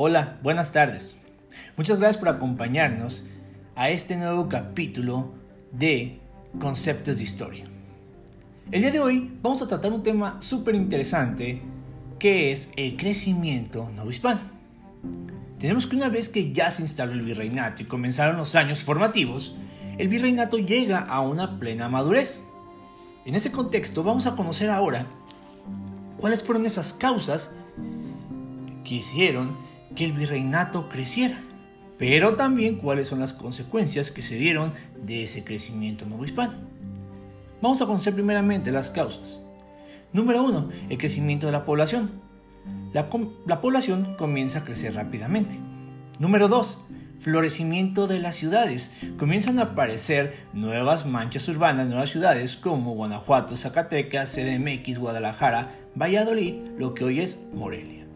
[0.00, 1.16] Hola, buenas tardes.
[1.76, 3.24] Muchas gracias por acompañarnos
[3.74, 5.34] a este nuevo capítulo
[5.72, 6.20] de
[6.60, 7.64] Conceptos de Historia.
[8.70, 11.60] El día de hoy vamos a tratar un tema súper interesante
[12.20, 14.38] que es el crecimiento novohispano.
[15.58, 19.56] Tenemos que una vez que ya se instaló el virreinato y comenzaron los años formativos,
[19.98, 22.44] el virreinato llega a una plena madurez.
[23.24, 25.08] En ese contexto vamos a conocer ahora
[26.18, 27.52] cuáles fueron esas causas
[28.84, 31.40] que hicieron que el virreinato creciera,
[31.98, 36.54] pero también cuáles son las consecuencias que se dieron de ese crecimiento nuevo hispano.
[37.60, 39.40] Vamos a conocer primeramente las causas.
[40.12, 40.68] Número 1.
[40.88, 42.10] El crecimiento de la población.
[42.92, 43.08] La,
[43.46, 45.58] la población comienza a crecer rápidamente.
[46.18, 46.78] Número 2.
[47.18, 48.92] Florecimiento de las ciudades.
[49.18, 56.94] Comienzan a aparecer nuevas manchas urbanas, nuevas ciudades como Guanajuato, Zacatecas, CDMX, Guadalajara, Valladolid, lo
[56.94, 58.07] que hoy es Morelia.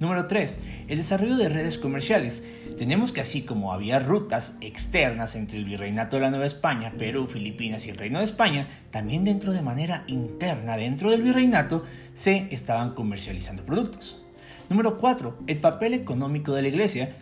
[0.00, 0.62] Número 3.
[0.86, 2.44] El desarrollo de redes comerciales.
[2.78, 7.26] Tenemos que así como había rutas externas entre el Virreinato de la Nueva España, Perú,
[7.26, 12.46] Filipinas y el Reino de España, también dentro de manera interna dentro del Virreinato se
[12.52, 14.22] estaban comercializando productos.
[14.70, 15.40] Número 4.
[15.48, 17.16] El papel económico de la Iglesia.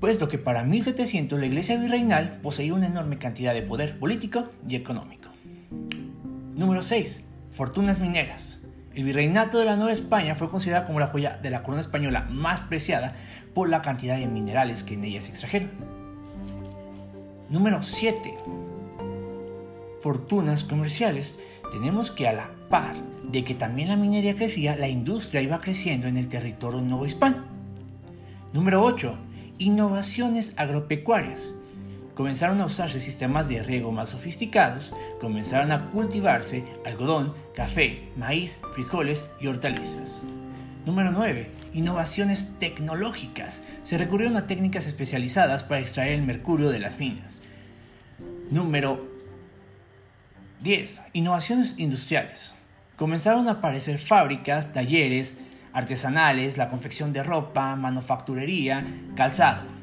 [0.00, 4.76] Puesto que para 1700 la Iglesia virreinal poseía una enorme cantidad de poder político y
[4.76, 5.30] económico.
[6.54, 7.24] Número 6.
[7.52, 8.59] Fortunas mineras.
[9.00, 12.26] El virreinato de la Nueva España fue considerado como la joya de la corona española
[12.28, 13.16] más preciada
[13.54, 15.70] por la cantidad de minerales que en ella se extrajeron.
[17.48, 18.34] Número 7.
[20.02, 21.38] Fortunas comerciales.
[21.72, 26.06] Tenemos que a la par de que también la minería crecía, la industria iba creciendo
[26.06, 27.42] en el territorio nuevo hispano.
[28.52, 29.16] Número 8.
[29.56, 31.54] Innovaciones agropecuarias
[32.20, 39.26] comenzaron a usarse sistemas de riego más sofisticados, comenzaron a cultivarse algodón, café, maíz, frijoles
[39.40, 40.20] y hortalizas.
[40.84, 41.50] Número 9.
[41.72, 43.64] Innovaciones tecnológicas.
[43.82, 47.40] Se recurrieron a técnicas especializadas para extraer el mercurio de las minas.
[48.50, 49.10] Número
[50.62, 51.00] 10.
[51.14, 52.52] Innovaciones industriales.
[52.96, 55.38] Comenzaron a aparecer fábricas, talleres
[55.72, 58.84] artesanales, la confección de ropa, manufacturería,
[59.16, 59.80] calzado.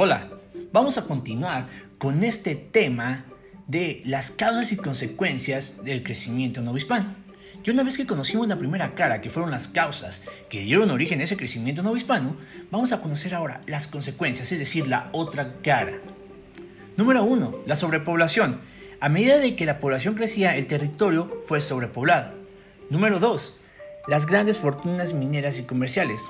[0.00, 0.28] Hola,
[0.70, 1.66] vamos a continuar
[1.98, 3.24] con este tema
[3.66, 7.16] de las causas y consecuencias del crecimiento novohispano.
[7.64, 11.20] Y una vez que conocimos la primera cara, que fueron las causas que dieron origen
[11.20, 12.36] a ese crecimiento novohispano,
[12.70, 15.94] vamos a conocer ahora las consecuencias, es decir, la otra cara.
[16.96, 17.62] Número 1.
[17.66, 18.60] La sobrepoblación.
[19.00, 22.34] A medida de que la población crecía, el territorio fue sobrepoblado.
[22.88, 23.56] Número 2.
[24.06, 26.22] Las grandes fortunas mineras y comerciales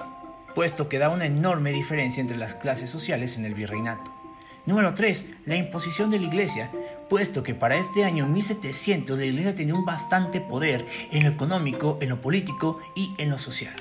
[0.54, 4.12] puesto que da una enorme diferencia entre las clases sociales en el virreinato.
[4.66, 5.26] Número 3.
[5.46, 6.70] La imposición de la Iglesia,
[7.08, 11.96] puesto que para este año 1700 la Iglesia tenía un bastante poder en lo económico,
[12.02, 13.74] en lo político y en lo social.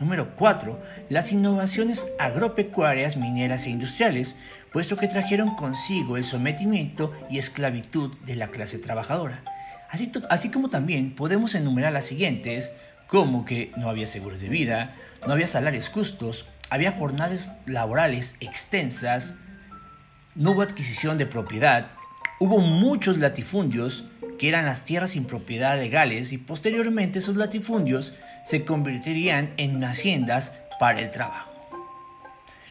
[0.00, 0.80] Número 4.
[1.10, 4.36] Las innovaciones agropecuarias, mineras e industriales,
[4.72, 9.42] puesto que trajeron consigo el sometimiento y esclavitud de la clase trabajadora.
[9.90, 12.72] Así, así como también podemos enumerar las siguientes,
[13.06, 14.94] como que no había seguros de vida,
[15.26, 19.36] no había salarios justos, había jornadas laborales extensas,
[20.34, 21.90] no hubo adquisición de propiedad,
[22.40, 24.04] hubo muchos latifundios
[24.38, 28.14] que eran las tierras sin propiedad legales y posteriormente esos latifundios
[28.44, 31.50] se convertirían en haciendas para el trabajo.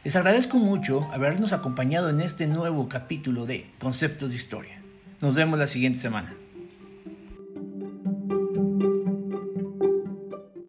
[0.03, 4.79] Les agradezco mucho habernos acompañado en este nuevo capítulo de Conceptos de Historia.
[5.19, 6.35] Nos vemos la siguiente semana.